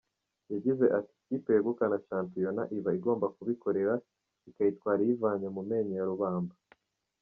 Yagize 0.53 0.85
ati“Ikipe 0.99 1.49
yegukana 1.55 1.95
shampiyona 2.07 2.61
iba 2.77 2.91
igomba 2.97 3.25
kubikorera, 3.35 3.93
ikayitwara 4.49 4.99
iyivanye 5.03 5.47
mu 5.55 5.61
menyo 5.69 5.93
ya 5.99 6.07
rubamba. 6.11 6.53